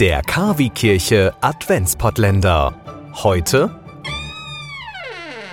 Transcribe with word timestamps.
Der 0.00 0.22
Kavi-Kirche 0.22 1.34
Adventspottländer. 1.42 2.74
Heute 3.22 3.78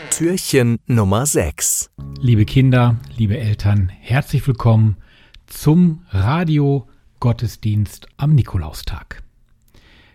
Türchen 0.09 0.79
Nummer 0.87 1.25
6. 1.25 1.91
Liebe 2.21 2.45
Kinder, 2.45 2.95
liebe 3.17 3.37
Eltern, 3.37 3.89
herzlich 3.89 4.47
willkommen 4.47 4.95
zum 5.47 6.05
Radio 6.11 6.87
Gottesdienst 7.19 8.07
am 8.15 8.35
Nikolaustag. 8.35 9.21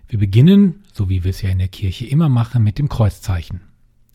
Wir 0.08 0.18
beginnen, 0.18 0.82
so 0.94 1.10
wie 1.10 1.24
wir 1.24 1.30
es 1.30 1.42
ja 1.42 1.50
in 1.50 1.58
der 1.58 1.68
Kirche 1.68 2.06
immer 2.06 2.30
machen, 2.30 2.62
mit 2.62 2.78
dem 2.78 2.88
Kreuzzeichen. 2.88 3.60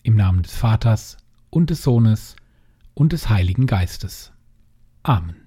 Im 0.01 0.15
Namen 0.15 0.41
des 0.41 0.55
Vaters 0.55 1.17
und 1.51 1.69
des 1.69 1.83
Sohnes 1.83 2.35
und 2.95 3.13
des 3.13 3.29
Heiligen 3.29 3.67
Geistes. 3.67 4.31
Amen. 5.03 5.46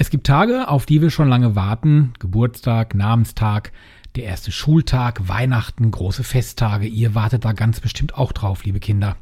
Es 0.00 0.10
gibt 0.10 0.28
Tage, 0.28 0.68
auf 0.68 0.86
die 0.86 1.02
wir 1.02 1.10
schon 1.10 1.28
lange 1.28 1.56
warten. 1.56 2.12
Geburtstag, 2.20 2.94
Namenstag, 2.94 3.72
der 4.14 4.26
erste 4.26 4.52
Schultag, 4.52 5.26
Weihnachten, 5.26 5.90
große 5.90 6.22
Festtage. 6.22 6.86
Ihr 6.86 7.16
wartet 7.16 7.44
da 7.44 7.50
ganz 7.50 7.80
bestimmt 7.80 8.14
auch 8.14 8.30
drauf, 8.30 8.64
liebe 8.64 8.78
Kinder. 8.78 9.16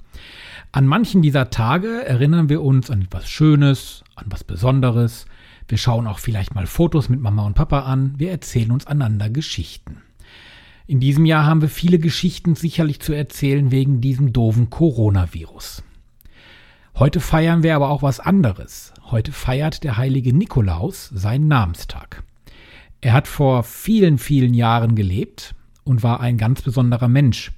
An 0.73 0.87
manchen 0.87 1.23
dieser 1.23 1.49
Tage 1.49 2.05
erinnern 2.05 2.51
wir 2.51 2.61
uns 2.61 2.91
an 2.91 3.01
etwas 3.01 3.27
Schönes, 3.27 4.05
an 4.17 4.27
was 4.29 4.45
Besonderes. 4.45 5.25
Wir 5.67 5.79
schauen 5.79 6.07
auch 6.07 6.19
vielleicht 6.19 6.55
mal 6.55 6.67
Fotos 6.67 7.09
mit 7.09 7.23
Mama 7.23 7.47
und 7.47 7.55
Papa 7.55 7.81
an. 7.81 8.13
Wir 8.19 8.31
erzählen 8.31 8.71
uns 8.71 8.87
einander 8.87 9.31
Geschichten. 9.31 10.03
In 10.87 11.01
diesem 11.01 11.25
Jahr 11.25 11.47
haben 11.47 11.63
wir 11.63 11.71
viele 11.71 11.99
Geschichten 11.99 12.55
sicherlich 12.55 13.01
zu 13.01 13.15
erzählen 13.15 13.71
wegen 13.71 14.03
diesem 14.03 14.35
doofen 14.35 14.69
Coronavirus. 14.69 15.83
Heute 16.99 17.21
feiern 17.21 17.63
wir 17.63 17.77
aber 17.77 17.91
auch 17.91 18.03
was 18.03 18.21
anderes. 18.21 18.95
Heute 19.11 19.31
feiert 19.31 19.85
der 19.85 19.99
heilige 19.99 20.35
Nikolaus 20.35 21.11
seinen 21.13 21.47
Namenstag. 21.47 22.23
Er 23.03 23.13
hat 23.13 23.29
vor 23.29 23.65
vielen, 23.65 24.17
vielen 24.17 24.55
Jahren 24.55 24.95
gelebt 24.95 25.55
und 25.85 26.03
war 26.03 26.21
ein 26.21 26.39
ganz 26.39 26.63
besonderer 26.63 27.09
Mensch. 27.09 27.53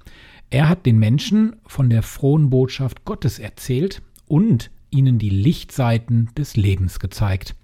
Er 0.49 0.67
hat 0.67 0.85
den 0.85 0.99
Menschen 0.99 1.55
von 1.65 1.89
der 1.89 2.03
frohen 2.03 2.49
Botschaft 2.49 3.05
Gottes 3.05 3.39
erzählt 3.39 4.01
und 4.27 4.71
ihnen 4.89 5.19
die 5.19 5.29
Lichtseiten 5.29 6.29
des 6.37 6.57
Lebens 6.57 6.99
gezeigt. 6.99 7.55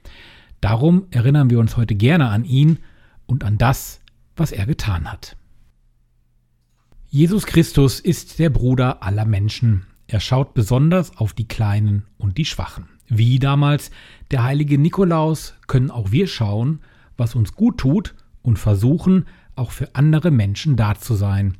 Darum 0.61 1.07
erinnern 1.11 1.49
wir 1.49 1.59
uns 1.59 1.75
heute 1.75 1.95
gerne 1.95 2.29
an 2.29 2.45
ihn 2.45 2.79
und 3.25 3.43
an 3.43 3.57
das, 3.57 3.99
was 4.37 4.53
er 4.53 4.65
getan 4.65 5.11
hat. 5.11 5.35
Jesus 7.09 7.45
Christus 7.45 7.99
ist 7.99 8.39
der 8.39 8.49
Bruder 8.49 9.03
aller 9.03 9.25
Menschen. 9.25 9.87
Er 10.07 10.19
schaut 10.19 10.53
besonders 10.53 11.17
auf 11.17 11.33
die 11.33 11.47
Kleinen 11.47 12.05
und 12.17 12.37
die 12.37 12.45
Schwachen. 12.45 12.87
Wie 13.07 13.39
damals 13.39 13.91
der 14.31 14.43
heilige 14.43 14.77
Nikolaus 14.77 15.53
können 15.67 15.91
auch 15.91 16.11
wir 16.11 16.27
schauen, 16.27 16.79
was 17.17 17.35
uns 17.35 17.53
gut 17.53 17.77
tut 17.77 18.15
und 18.41 18.59
versuchen, 18.59 19.25
auch 19.55 19.71
für 19.71 19.89
andere 19.93 20.31
Menschen 20.31 20.75
da 20.75 20.95
zu 20.95 21.15
sein. 21.15 21.57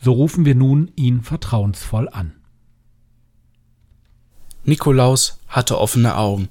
So 0.00 0.12
rufen 0.12 0.44
wir 0.44 0.54
nun 0.54 0.90
ihn 0.96 1.22
vertrauensvoll 1.22 2.08
an. 2.08 2.32
Nikolaus 4.64 5.40
hatte 5.48 5.78
offene 5.78 6.16
Augen. 6.16 6.48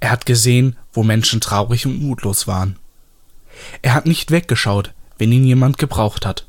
Er 0.00 0.10
hat 0.10 0.26
gesehen, 0.26 0.76
wo 0.92 1.02
Menschen 1.02 1.40
traurig 1.40 1.86
und 1.86 2.00
mutlos 2.00 2.46
waren. 2.46 2.76
Er 3.82 3.94
hat 3.94 4.06
nicht 4.06 4.30
weggeschaut, 4.30 4.92
wenn 5.18 5.32
ihn 5.32 5.44
jemand 5.44 5.78
gebraucht 5.78 6.26
hat. 6.26 6.46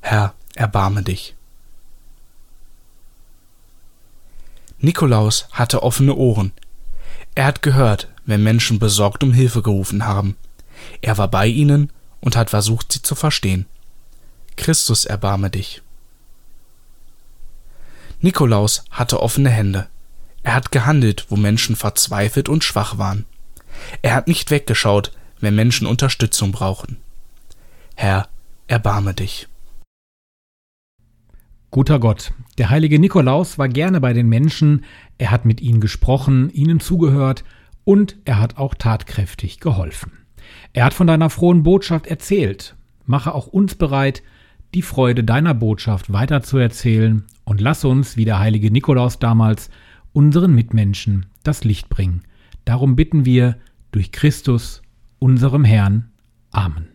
Herr, 0.00 0.34
erbarme 0.54 1.02
dich. 1.02 1.34
Nikolaus 4.80 5.48
hatte 5.50 5.82
offene 5.82 6.14
Ohren. 6.14 6.52
Er 7.34 7.46
hat 7.46 7.62
gehört, 7.62 8.08
wenn 8.26 8.42
Menschen 8.42 8.78
besorgt 8.78 9.22
um 9.22 9.32
Hilfe 9.32 9.62
gerufen 9.62 10.06
haben. 10.06 10.36
Er 11.00 11.18
war 11.18 11.28
bei 11.28 11.46
ihnen 11.46 11.90
und 12.20 12.36
hat 12.36 12.50
versucht, 12.50 12.92
sie 12.92 13.02
zu 13.02 13.14
verstehen. 13.14 13.66
Christus 14.56 15.04
erbarme 15.04 15.50
dich. 15.50 15.82
Nikolaus 18.20 18.84
hatte 18.90 19.20
offene 19.20 19.50
Hände. 19.50 19.88
Er 20.42 20.54
hat 20.54 20.72
gehandelt, 20.72 21.26
wo 21.28 21.36
Menschen 21.36 21.76
verzweifelt 21.76 22.48
und 22.48 22.64
schwach 22.64 22.98
waren. 22.98 23.26
Er 24.02 24.14
hat 24.14 24.28
nicht 24.28 24.50
weggeschaut, 24.50 25.12
wenn 25.40 25.54
Menschen 25.54 25.86
Unterstützung 25.86 26.52
brauchen. 26.52 26.98
Herr, 27.94 28.28
erbarme 28.66 29.14
dich. 29.14 29.48
Guter 31.70 31.98
Gott, 31.98 32.32
der 32.56 32.70
heilige 32.70 32.98
Nikolaus 32.98 33.58
war 33.58 33.68
gerne 33.68 34.00
bei 34.00 34.14
den 34.14 34.28
Menschen, 34.28 34.84
er 35.18 35.30
hat 35.30 35.44
mit 35.44 35.60
ihnen 35.60 35.80
gesprochen, 35.80 36.48
ihnen 36.50 36.80
zugehört 36.80 37.44
und 37.84 38.16
er 38.24 38.40
hat 38.40 38.56
auch 38.56 38.74
tatkräftig 38.74 39.60
geholfen. 39.60 40.12
Er 40.72 40.86
hat 40.86 40.94
von 40.94 41.06
deiner 41.06 41.28
frohen 41.28 41.62
Botschaft 41.62 42.06
erzählt. 42.06 42.74
Mache 43.04 43.34
auch 43.34 43.46
uns 43.46 43.74
bereit, 43.74 44.22
die 44.74 44.82
Freude 44.82 45.24
deiner 45.24 45.54
Botschaft 45.54 46.10
weiterzuerzählen 46.10 47.24
und 47.44 47.60
lass 47.60 47.84
uns, 47.84 48.16
wie 48.16 48.24
der 48.24 48.38
heilige 48.38 48.70
Nikolaus 48.70 49.18
damals, 49.18 49.70
unseren 50.12 50.54
Mitmenschen 50.54 51.26
das 51.42 51.64
Licht 51.64 51.90
bringen. 51.90 52.22
Darum 52.64 52.96
bitten 52.96 53.24
wir 53.24 53.56
durch 53.92 54.10
Christus, 54.12 54.82
unserem 55.18 55.64
Herrn. 55.64 56.10
Amen. 56.50 56.88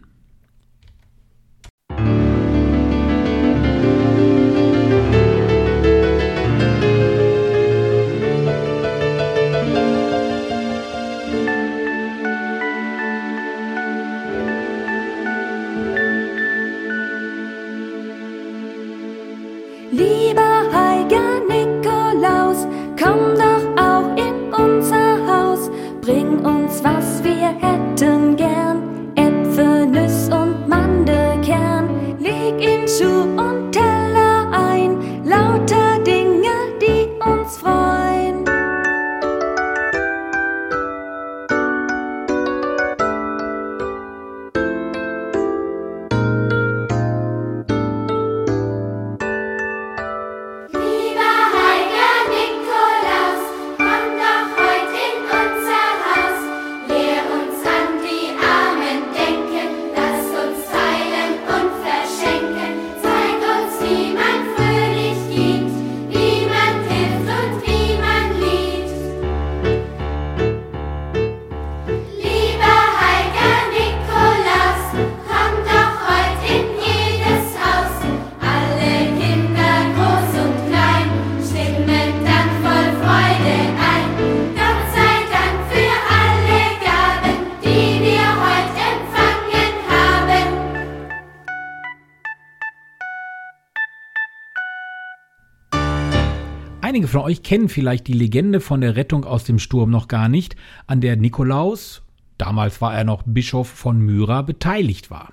Einige 96.83 97.07
von 97.07 97.21
euch 97.21 97.43
kennen 97.43 97.69
vielleicht 97.69 98.07
die 98.07 98.13
Legende 98.13 98.59
von 98.59 98.81
der 98.81 98.97
Rettung 98.97 99.23
aus 99.23 99.45
dem 99.45 99.57
Sturm 99.57 99.89
noch 99.89 100.09
gar 100.09 100.27
nicht, 100.27 100.57
an 100.85 100.99
der 100.99 101.15
Nikolaus, 101.15 102.01
damals 102.37 102.81
war 102.81 102.93
er 102.93 103.05
noch 103.05 103.23
Bischof 103.25 103.69
von 103.69 104.01
Myra, 104.01 104.41
beteiligt 104.41 105.09
war. 105.09 105.31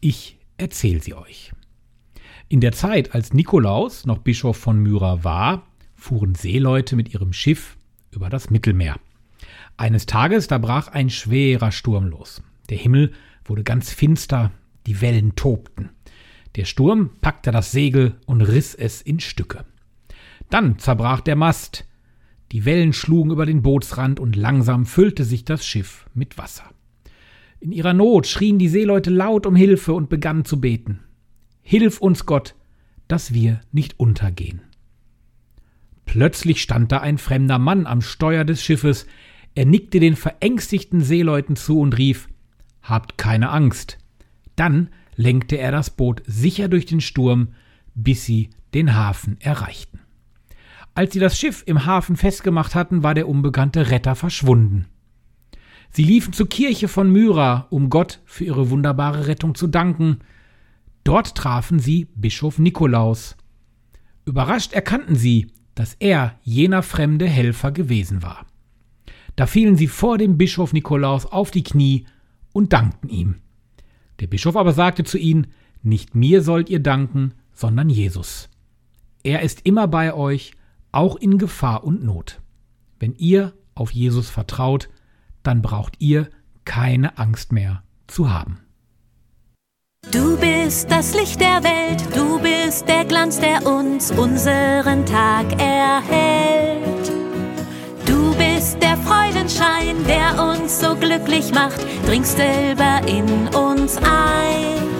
Ich 0.00 0.38
erzähle 0.56 1.02
sie 1.02 1.12
euch. 1.12 1.52
In 2.48 2.62
der 2.62 2.72
Zeit, 2.72 3.14
als 3.14 3.34
Nikolaus 3.34 4.06
noch 4.06 4.20
Bischof 4.20 4.56
von 4.56 4.78
Myra 4.78 5.22
war, 5.22 5.66
fuhren 5.96 6.34
Seeleute 6.34 6.96
mit 6.96 7.12
ihrem 7.12 7.34
Schiff 7.34 7.76
über 8.10 8.30
das 8.30 8.48
Mittelmeer. 8.48 8.96
Eines 9.76 10.06
Tages, 10.06 10.46
da 10.46 10.56
brach 10.56 10.88
ein 10.88 11.10
schwerer 11.10 11.72
Sturm 11.72 12.06
los. 12.06 12.42
Der 12.70 12.78
Himmel 12.78 13.12
wurde 13.44 13.64
ganz 13.64 13.92
finster, 13.92 14.50
die 14.86 15.02
Wellen 15.02 15.36
tobten. 15.36 15.90
Der 16.56 16.64
Sturm 16.64 17.10
packte 17.20 17.50
das 17.50 17.70
Segel 17.70 18.14
und 18.24 18.40
riss 18.40 18.74
es 18.74 19.02
in 19.02 19.20
Stücke. 19.20 19.66
Dann 20.50 20.78
zerbrach 20.78 21.20
der 21.20 21.36
Mast. 21.36 21.86
Die 22.52 22.64
Wellen 22.64 22.92
schlugen 22.92 23.30
über 23.30 23.46
den 23.46 23.62
Bootsrand 23.62 24.20
und 24.20 24.36
langsam 24.36 24.86
füllte 24.86 25.24
sich 25.24 25.44
das 25.44 25.66
Schiff 25.66 26.06
mit 26.14 26.38
Wasser. 26.38 26.70
In 27.60 27.72
ihrer 27.72 27.94
Not 27.94 28.26
schrien 28.26 28.58
die 28.58 28.68
Seeleute 28.68 29.10
laut 29.10 29.46
um 29.46 29.56
Hilfe 29.56 29.94
und 29.94 30.08
begannen 30.08 30.44
zu 30.44 30.60
beten. 30.60 31.00
Hilf 31.62 31.98
uns 31.98 32.26
Gott, 32.26 32.54
dass 33.08 33.32
wir 33.32 33.60
nicht 33.72 33.98
untergehen. 33.98 34.60
Plötzlich 36.04 36.60
stand 36.60 36.92
da 36.92 36.98
ein 36.98 37.18
fremder 37.18 37.58
Mann 37.58 37.86
am 37.86 38.02
Steuer 38.02 38.44
des 38.44 38.62
Schiffes, 38.62 39.06
er 39.54 39.64
nickte 39.64 40.00
den 40.00 40.16
verängstigten 40.16 41.00
Seeleuten 41.00 41.56
zu 41.56 41.80
und 41.80 41.96
rief 41.96 42.28
Habt 42.82 43.16
keine 43.16 43.50
Angst. 43.50 43.98
Dann 44.56 44.90
lenkte 45.16 45.56
er 45.56 45.72
das 45.72 45.90
Boot 45.90 46.22
sicher 46.26 46.68
durch 46.68 46.86
den 46.86 47.00
Sturm, 47.00 47.54
bis 47.94 48.26
sie 48.26 48.50
den 48.74 48.94
Hafen 48.94 49.40
erreichten. 49.40 50.00
Als 50.94 51.12
sie 51.12 51.18
das 51.18 51.38
Schiff 51.38 51.64
im 51.66 51.86
Hafen 51.86 52.16
festgemacht 52.16 52.74
hatten, 52.74 53.02
war 53.02 53.14
der 53.14 53.28
unbekannte 53.28 53.90
Retter 53.90 54.14
verschwunden. 54.14 54.86
Sie 55.90 56.04
liefen 56.04 56.32
zur 56.32 56.48
Kirche 56.48 56.88
von 56.88 57.10
Myra, 57.10 57.66
um 57.70 57.90
Gott 57.90 58.20
für 58.24 58.44
ihre 58.44 58.70
wunderbare 58.70 59.26
Rettung 59.26 59.54
zu 59.54 59.66
danken. 59.66 60.18
Dort 61.02 61.34
trafen 61.34 61.78
sie 61.78 62.08
Bischof 62.14 62.58
Nikolaus. 62.58 63.36
Überrascht 64.24 64.72
erkannten 64.72 65.16
sie, 65.16 65.48
dass 65.74 65.96
er 65.98 66.38
jener 66.42 66.82
fremde 66.82 67.26
Helfer 67.26 67.72
gewesen 67.72 68.22
war. 68.22 68.46
Da 69.36 69.46
fielen 69.46 69.76
sie 69.76 69.88
vor 69.88 70.18
dem 70.18 70.38
Bischof 70.38 70.72
Nikolaus 70.72 71.26
auf 71.26 71.50
die 71.50 71.64
Knie 71.64 72.06
und 72.52 72.72
dankten 72.72 73.08
ihm. 73.08 73.36
Der 74.20 74.28
Bischof 74.28 74.56
aber 74.56 74.72
sagte 74.72 75.02
zu 75.02 75.18
ihnen, 75.18 75.48
nicht 75.82 76.14
mir 76.14 76.42
sollt 76.42 76.70
ihr 76.70 76.80
danken, 76.80 77.34
sondern 77.52 77.90
Jesus. 77.90 78.48
Er 79.22 79.42
ist 79.42 79.66
immer 79.66 79.88
bei 79.88 80.14
euch, 80.14 80.52
auch 80.94 81.16
in 81.16 81.38
Gefahr 81.38 81.84
und 81.84 82.04
Not. 82.04 82.40
Wenn 82.98 83.14
ihr 83.16 83.52
auf 83.74 83.90
Jesus 83.90 84.30
vertraut, 84.30 84.88
dann 85.42 85.62
braucht 85.62 85.96
ihr 85.98 86.28
keine 86.64 87.18
Angst 87.18 87.52
mehr 87.52 87.82
zu 88.06 88.32
haben. 88.32 88.60
Du 90.10 90.36
bist 90.38 90.90
das 90.90 91.14
Licht 91.14 91.40
der 91.40 91.62
Welt, 91.64 92.04
du 92.14 92.38
bist 92.38 92.86
der 92.88 93.04
Glanz, 93.04 93.40
der 93.40 93.66
uns 93.66 94.10
unseren 94.10 95.04
Tag 95.06 95.60
erhält. 95.60 97.10
Du 98.06 98.34
bist 98.36 98.82
der 98.82 98.96
Freudenschein, 98.98 99.96
der 100.06 100.52
uns 100.52 100.80
so 100.80 100.94
glücklich 100.94 101.52
macht, 101.52 101.80
dringst 102.06 102.36
selber 102.36 103.00
in 103.06 103.48
uns 103.54 103.96
ein. 103.96 104.93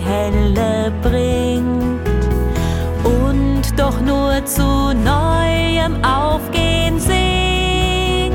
Helle 0.00 0.92
bringt 1.02 2.00
und 3.04 3.62
doch 3.76 4.00
nur 4.00 4.44
zu 4.44 4.92
neuem 4.94 6.04
Aufgehen 6.04 6.98
singt. 6.98 8.34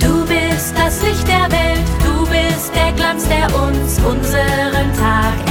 Du 0.00 0.26
bist 0.26 0.74
das 0.76 1.02
Licht 1.02 1.26
der 1.26 1.50
Welt, 1.50 1.88
du 2.04 2.26
bist 2.26 2.74
der 2.74 2.92
Glanz, 2.92 3.28
der 3.28 3.46
uns 3.46 3.98
unseren 3.98 4.92
Tag 4.98 5.41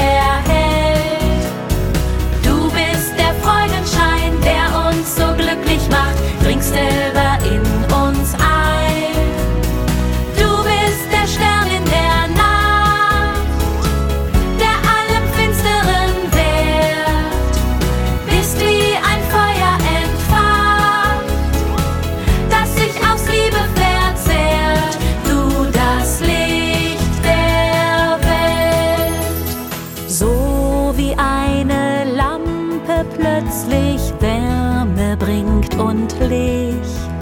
plötzlich 33.15 34.13
Wärme 34.19 35.17
bringt 35.17 35.75
und 35.79 36.13
Licht, 36.19 37.21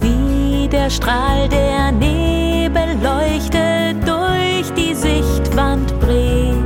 wie 0.00 0.68
der 0.68 0.90
Strahl 0.90 1.48
der 1.48 1.92
Nebelleuchte 1.92 3.94
durch 4.04 4.72
die 4.74 4.94
Sichtwand 4.94 5.98
bricht, 6.00 6.56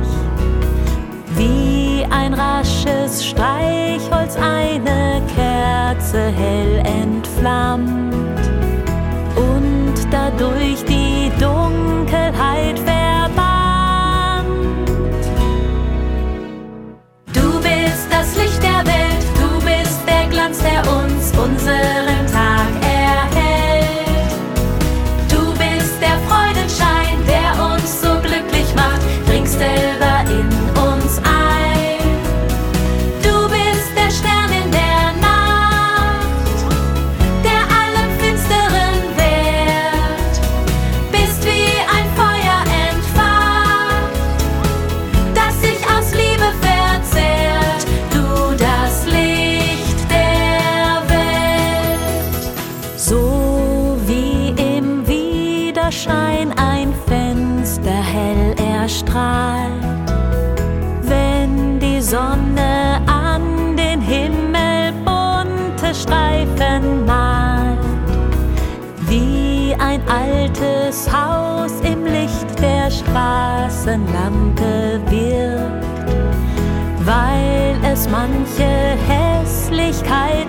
wie 1.35 2.05
ein 2.09 2.33
rasches 2.33 3.25
Streichholz 3.25 4.35
eine 4.37 5.21
Kerze 5.35 6.19
hell 6.19 6.83
entflammt. 7.01 8.13
Und 9.35 9.95
dadurch 10.11 10.83
die 10.85 10.96
Straßenlampe 73.87 74.99
wirkt, 75.09 75.85
weil 77.05 77.77
es 77.89 78.09
manche 78.09 78.97
Hässlichkeit 79.07 80.46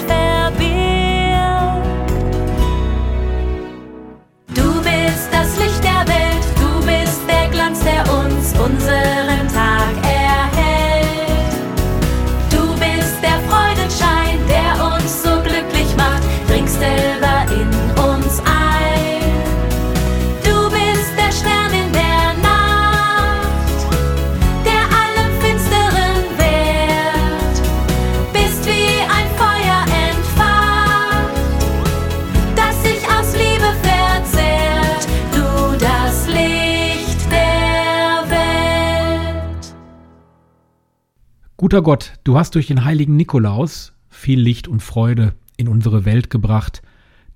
Guter 41.69 41.83
Gott, 41.83 42.13
du 42.25 42.39
hast 42.39 42.55
durch 42.55 42.67
den 42.67 42.87
heiligen 42.87 43.15
Nikolaus 43.17 43.93
viel 44.09 44.41
Licht 44.41 44.69
und 44.69 44.83
Freude 44.83 45.35
in 45.59 45.69
unsere 45.69 46.07
Welt 46.07 46.31
gebracht. 46.31 46.81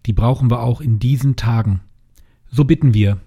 Die 0.07 0.15
brauchen 0.15 0.51
wir 0.51 0.61
auch 0.61 0.81
in 0.81 0.99
diesen 0.99 1.37
Tagen. 1.37 1.83
So 2.51 2.65
bitten 2.65 2.95
wir. 2.95 3.19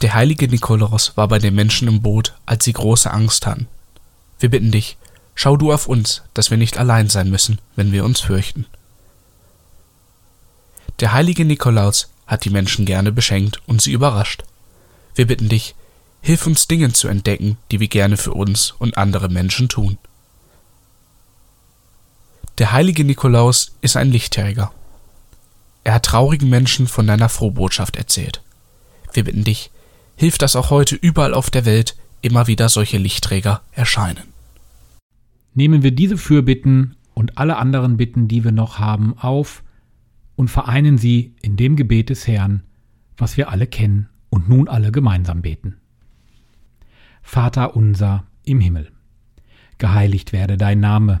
Der 0.00 0.14
heilige 0.14 0.48
Nikolaus 0.48 1.14
war 1.18 1.28
bei 1.28 1.38
den 1.38 1.54
Menschen 1.54 1.86
im 1.86 2.00
Boot, 2.00 2.32
als 2.46 2.64
sie 2.64 2.72
große 2.72 3.10
Angst 3.10 3.46
hatten. 3.46 3.68
Wir 4.40 4.48
bitten 4.48 4.70
dich, 4.70 4.96
schau 5.34 5.58
du 5.58 5.70
auf 5.70 5.86
uns, 5.86 6.22
dass 6.32 6.50
wir 6.50 6.56
nicht 6.56 6.78
allein 6.78 7.10
sein 7.10 7.28
müssen, 7.28 7.58
wenn 7.74 7.92
wir 7.92 8.02
uns 8.02 8.20
fürchten. 8.20 8.64
Der 11.00 11.12
heilige 11.12 11.44
Nikolaus 11.44 12.10
hat 12.26 12.46
die 12.46 12.50
Menschen 12.50 12.86
gerne 12.86 13.12
beschenkt 13.12 13.60
und 13.66 13.82
sie 13.82 13.92
überrascht. 13.92 14.44
Wir 15.14 15.26
bitten 15.26 15.50
dich, 15.50 15.74
hilf 16.22 16.46
uns 16.46 16.66
Dinge 16.68 16.90
zu 16.94 17.06
entdecken, 17.06 17.58
die 17.70 17.80
wir 17.80 17.88
gerne 17.88 18.16
für 18.16 18.32
uns 18.32 18.70
und 18.78 18.96
andere 18.96 19.28
Menschen 19.28 19.68
tun. 19.68 19.98
Der 22.58 22.72
heilige 22.72 23.04
Nikolaus 23.04 23.76
ist 23.82 23.98
ein 23.98 24.10
Lichtträger. 24.10 24.72
Er 25.84 25.94
hat 25.94 26.06
traurigen 26.06 26.48
Menschen 26.48 26.86
von 26.86 27.06
deiner 27.06 27.28
Frohbotschaft 27.28 27.96
erzählt. 27.96 28.42
Wir 29.12 29.24
bitten 29.24 29.44
dich, 29.44 29.70
hilf, 30.16 30.38
dass 30.38 30.56
auch 30.56 30.70
heute 30.70 30.94
überall 30.94 31.34
auf 31.34 31.50
der 31.50 31.66
Welt 31.66 31.96
immer 32.22 32.46
wieder 32.46 32.70
solche 32.70 32.96
Lichtträger 32.96 33.60
erscheinen. 33.72 34.24
Nehmen 35.52 35.82
wir 35.82 35.90
diese 35.90 36.16
Fürbitten 36.16 36.96
und 37.12 37.36
alle 37.36 37.56
anderen 37.56 37.98
Bitten, 37.98 38.26
die 38.26 38.42
wir 38.42 38.52
noch 38.52 38.78
haben, 38.78 39.18
auf 39.18 39.62
und 40.34 40.48
vereinen 40.48 40.96
sie 40.96 41.34
in 41.42 41.56
dem 41.56 41.76
Gebet 41.76 42.08
des 42.08 42.26
Herrn, 42.26 42.62
was 43.18 43.36
wir 43.36 43.50
alle 43.50 43.66
kennen 43.66 44.08
und 44.30 44.48
nun 44.48 44.66
alle 44.66 44.92
gemeinsam 44.92 45.42
beten. 45.42 45.76
Vater 47.22 47.76
unser 47.76 48.24
im 48.44 48.60
Himmel, 48.60 48.92
geheiligt 49.78 50.32
werde 50.32 50.56
dein 50.56 50.80
Name, 50.80 51.20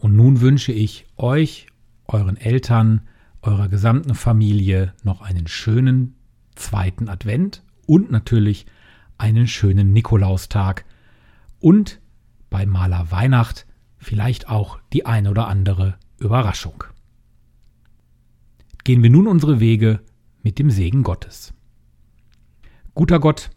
Und 0.00 0.16
nun 0.16 0.40
wünsche 0.40 0.72
ich 0.72 1.06
euch, 1.16 1.66
euren 2.06 2.36
Eltern, 2.36 3.02
eurer 3.42 3.68
gesamten 3.68 4.14
Familie 4.14 4.94
noch 5.02 5.20
einen 5.20 5.46
schönen 5.46 6.14
zweiten 6.54 7.08
Advent 7.08 7.62
und 7.86 8.10
natürlich 8.10 8.66
einen 9.16 9.46
schönen 9.46 9.92
Nikolaustag 9.92 10.84
und 11.60 12.00
bei 12.50 12.66
Maler 12.66 13.10
Weihnacht 13.10 13.66
vielleicht 13.98 14.48
auch 14.48 14.78
die 14.92 15.06
eine 15.06 15.30
oder 15.30 15.48
andere 15.48 15.98
Überraschung 16.18 16.84
gehen 18.88 19.02
wir 19.02 19.10
nun 19.10 19.26
unsere 19.26 19.60
Wege 19.60 20.00
mit 20.42 20.58
dem 20.58 20.70
Segen 20.70 21.02
Gottes. 21.02 21.52
Guter 22.94 23.20
Gott, 23.20 23.50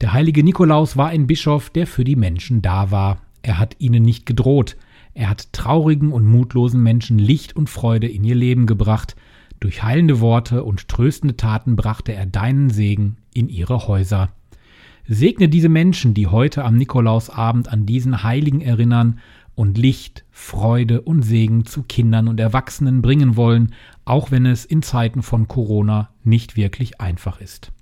der 0.00 0.12
heilige 0.12 0.44
Nikolaus 0.44 0.96
war 0.96 1.08
ein 1.08 1.26
Bischof, 1.26 1.70
der 1.70 1.88
für 1.88 2.04
die 2.04 2.14
Menschen 2.14 2.62
da 2.62 2.92
war. 2.92 3.20
Er 3.42 3.58
hat 3.58 3.74
ihnen 3.80 4.04
nicht 4.04 4.26
gedroht. 4.26 4.76
Er 5.14 5.28
hat 5.28 5.52
traurigen 5.52 6.12
und 6.12 6.26
mutlosen 6.26 6.82
Menschen 6.82 7.18
Licht 7.18 7.56
und 7.56 7.68
Freude 7.68 8.08
in 8.08 8.24
ihr 8.24 8.34
Leben 8.34 8.66
gebracht. 8.66 9.16
Durch 9.58 9.82
heilende 9.82 10.20
Worte 10.20 10.64
und 10.64 10.88
tröstende 10.88 11.36
Taten 11.36 11.76
brachte 11.76 12.12
er 12.12 12.26
deinen 12.26 12.70
Segen 12.70 13.16
in 13.34 13.48
ihre 13.48 13.86
Häuser. 13.86 14.30
Segne 15.06 15.48
diese 15.48 15.68
Menschen, 15.68 16.14
die 16.14 16.28
heute 16.28 16.64
am 16.64 16.76
Nikolausabend 16.76 17.68
an 17.68 17.84
diesen 17.84 18.22
Heiligen 18.22 18.60
erinnern 18.60 19.18
und 19.54 19.76
Licht, 19.76 20.24
Freude 20.30 21.02
und 21.02 21.22
Segen 21.22 21.66
zu 21.66 21.82
Kindern 21.82 22.28
und 22.28 22.40
Erwachsenen 22.40 23.02
bringen 23.02 23.36
wollen, 23.36 23.74
auch 24.04 24.30
wenn 24.30 24.46
es 24.46 24.64
in 24.64 24.82
Zeiten 24.82 25.22
von 25.22 25.48
Corona 25.48 26.10
nicht 26.22 26.56
wirklich 26.56 27.00
einfach 27.00 27.40
ist. 27.40 27.72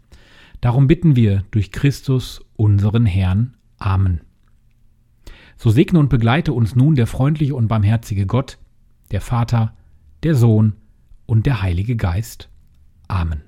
Darum 0.61 0.88
bitten 0.88 1.14
wir 1.14 1.44
durch 1.50 1.70
Christus, 1.70 2.44
unseren 2.56 3.06
Herrn. 3.06 3.54
Amen. 3.78 4.23
So 5.58 5.70
segne 5.70 5.98
und 5.98 6.08
begleite 6.08 6.52
uns 6.52 6.76
nun 6.76 6.94
der 6.94 7.08
freundliche 7.08 7.54
und 7.54 7.66
barmherzige 7.66 8.26
Gott, 8.26 8.58
der 9.10 9.20
Vater, 9.20 9.74
der 10.22 10.34
Sohn 10.34 10.74
und 11.26 11.46
der 11.46 11.60
Heilige 11.62 11.96
Geist. 11.96 12.48
Amen. 13.08 13.48